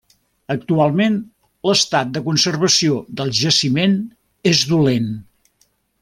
[0.53, 1.17] Actualment,
[1.69, 3.93] l'estat de conservació del jaciment
[4.53, 5.11] és dolent.